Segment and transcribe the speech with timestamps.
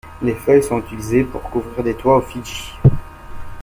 [0.23, 2.73] Les feuilles sont utilisées pour couvrir des toits aux Fidji.